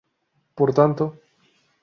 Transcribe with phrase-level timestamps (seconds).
[0.57, 1.05] Por tanto